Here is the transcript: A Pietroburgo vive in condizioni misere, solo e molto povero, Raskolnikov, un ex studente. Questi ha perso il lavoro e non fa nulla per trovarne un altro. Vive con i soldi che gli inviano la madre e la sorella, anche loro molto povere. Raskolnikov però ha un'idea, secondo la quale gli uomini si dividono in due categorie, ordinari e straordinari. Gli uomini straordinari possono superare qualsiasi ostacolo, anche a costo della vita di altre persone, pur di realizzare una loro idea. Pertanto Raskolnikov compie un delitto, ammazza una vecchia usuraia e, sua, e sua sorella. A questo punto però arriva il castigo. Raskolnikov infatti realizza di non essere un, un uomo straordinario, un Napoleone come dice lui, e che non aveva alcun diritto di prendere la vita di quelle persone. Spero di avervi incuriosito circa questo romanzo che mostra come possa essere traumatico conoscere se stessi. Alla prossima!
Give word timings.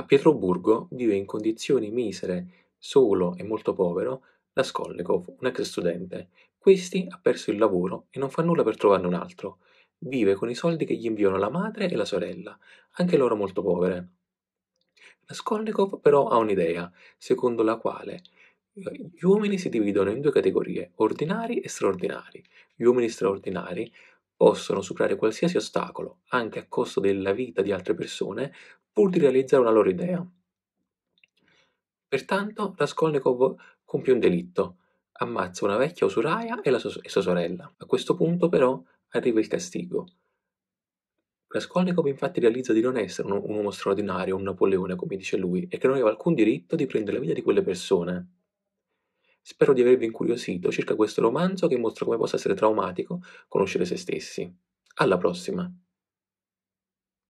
A 0.00 0.04
Pietroburgo 0.04 0.86
vive 0.92 1.16
in 1.16 1.26
condizioni 1.26 1.90
misere, 1.90 2.68
solo 2.78 3.34
e 3.36 3.42
molto 3.42 3.72
povero, 3.72 4.22
Raskolnikov, 4.52 5.34
un 5.40 5.46
ex 5.48 5.62
studente. 5.62 6.28
Questi 6.56 7.04
ha 7.08 7.18
perso 7.20 7.50
il 7.50 7.58
lavoro 7.58 8.06
e 8.10 8.20
non 8.20 8.30
fa 8.30 8.42
nulla 8.42 8.62
per 8.62 8.76
trovarne 8.76 9.08
un 9.08 9.14
altro. 9.14 9.58
Vive 9.98 10.34
con 10.34 10.48
i 10.48 10.54
soldi 10.54 10.84
che 10.84 10.94
gli 10.94 11.06
inviano 11.06 11.36
la 11.36 11.50
madre 11.50 11.88
e 11.88 11.96
la 11.96 12.04
sorella, 12.04 12.56
anche 12.92 13.16
loro 13.16 13.34
molto 13.34 13.60
povere. 13.60 14.08
Raskolnikov 15.26 16.00
però 16.00 16.28
ha 16.28 16.36
un'idea, 16.36 16.92
secondo 17.16 17.64
la 17.64 17.76
quale 17.76 18.22
gli 18.72 19.24
uomini 19.24 19.58
si 19.58 19.68
dividono 19.68 20.10
in 20.10 20.20
due 20.20 20.30
categorie, 20.30 20.92
ordinari 20.96 21.58
e 21.58 21.68
straordinari. 21.68 22.40
Gli 22.76 22.84
uomini 22.84 23.08
straordinari 23.08 23.92
possono 24.36 24.80
superare 24.80 25.16
qualsiasi 25.16 25.56
ostacolo, 25.56 26.20
anche 26.28 26.60
a 26.60 26.66
costo 26.68 27.00
della 27.00 27.32
vita 27.32 27.60
di 27.62 27.72
altre 27.72 27.94
persone, 27.94 28.52
pur 28.98 29.10
di 29.10 29.20
realizzare 29.20 29.62
una 29.62 29.70
loro 29.70 29.88
idea. 29.88 30.28
Pertanto 32.08 32.74
Raskolnikov 32.76 33.54
compie 33.84 34.12
un 34.12 34.18
delitto, 34.18 34.78
ammazza 35.12 35.64
una 35.64 35.76
vecchia 35.76 36.04
usuraia 36.04 36.60
e, 36.62 36.78
sua, 36.80 36.90
e 37.00 37.08
sua 37.08 37.20
sorella. 37.20 37.72
A 37.76 37.86
questo 37.86 38.16
punto 38.16 38.48
però 38.48 38.82
arriva 39.10 39.38
il 39.38 39.46
castigo. 39.46 40.04
Raskolnikov 41.46 42.08
infatti 42.08 42.40
realizza 42.40 42.72
di 42.72 42.80
non 42.80 42.96
essere 42.96 43.30
un, 43.30 43.40
un 43.40 43.54
uomo 43.54 43.70
straordinario, 43.70 44.34
un 44.34 44.42
Napoleone 44.42 44.96
come 44.96 45.14
dice 45.14 45.36
lui, 45.36 45.68
e 45.70 45.78
che 45.78 45.86
non 45.86 45.94
aveva 45.94 46.10
alcun 46.10 46.34
diritto 46.34 46.74
di 46.74 46.86
prendere 46.86 47.18
la 47.18 47.22
vita 47.22 47.34
di 47.34 47.42
quelle 47.42 47.62
persone. 47.62 48.32
Spero 49.40 49.74
di 49.74 49.80
avervi 49.80 50.06
incuriosito 50.06 50.72
circa 50.72 50.96
questo 50.96 51.20
romanzo 51.20 51.68
che 51.68 51.78
mostra 51.78 52.04
come 52.04 52.16
possa 52.16 52.34
essere 52.34 52.54
traumatico 52.54 53.22
conoscere 53.46 53.84
se 53.84 53.96
stessi. 53.96 54.52
Alla 54.94 55.18
prossima! 55.18 55.72